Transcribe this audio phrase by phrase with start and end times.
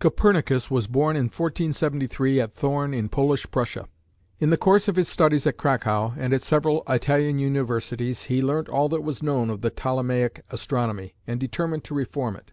[0.00, 3.86] Copernicus was born in 1473 at Thorn in Polish Prussia.
[4.40, 8.68] In the course of his studies at Cracow and at several Italian universities, he learnt
[8.68, 12.50] all that was known of the Ptolemaic astronomy and determined to reform it.